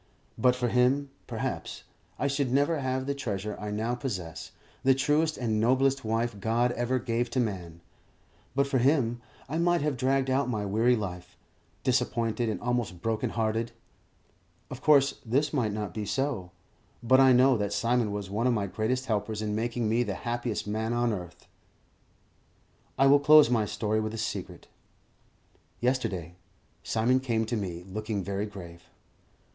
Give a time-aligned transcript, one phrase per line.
[0.35, 1.83] But for him, perhaps,
[2.17, 4.49] I should never have the treasure I now possess,
[4.83, 7.81] the truest and noblest wife God ever gave to man;
[8.55, 11.37] but for him, I might have dragged out my weary life,
[11.83, 13.73] disappointed and almost broken hearted.
[14.71, 16.49] Of course this might not be so;
[17.03, 20.15] but I know that Simon was one of my greatest helpers in making me the
[20.25, 21.45] happiest man on earth.
[22.97, 24.67] I will close my story with a secret.
[25.79, 26.33] Yesterday,
[26.81, 28.89] Simon came to me, looking very grave.